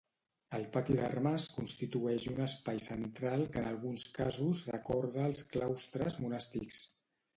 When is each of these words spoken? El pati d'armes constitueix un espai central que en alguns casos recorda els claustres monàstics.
El 0.59 0.63
pati 0.75 0.95
d'armes 0.99 1.45
constitueix 1.57 2.25
un 2.31 2.41
espai 2.45 2.81
central 2.85 3.45
que 3.53 3.61
en 3.63 3.69
alguns 3.75 4.07
casos 4.19 4.65
recorda 4.73 5.29
els 5.33 5.45
claustres 5.53 6.19
monàstics. 6.25 6.83